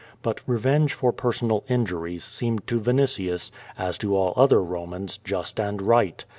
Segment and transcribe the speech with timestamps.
[0.23, 5.79] But revenge for personal injuries seemed to Vinitius, as to all other Romans, just and
[5.79, 6.25] right.